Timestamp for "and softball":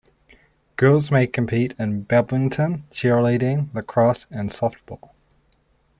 4.31-5.11